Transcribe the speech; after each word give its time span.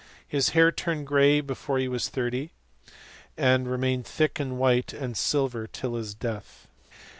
His 0.27 0.49
hair 0.57 0.71
turned 0.71 1.05
grey 1.05 1.41
before 1.41 1.77
he 1.77 1.87
was 1.87 2.09
thirty, 2.09 2.53
and 3.37 3.69
remained 3.69 4.07
thick 4.07 4.39
and 4.39 4.57
white 4.57 4.95
as 4.95 5.19
silver 5.19 5.67
till 5.67 5.93
his 5.93 6.15
death. 6.15 6.65